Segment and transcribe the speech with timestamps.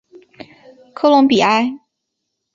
[0.95, 1.77] 科隆比埃。